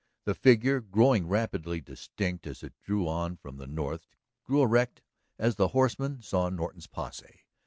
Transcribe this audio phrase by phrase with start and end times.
[0.23, 4.07] The figure, growing rapidly distinct as it drew on from the north,
[4.43, 5.03] grew erect
[5.37, 7.41] as the horseman saw Norton's posse.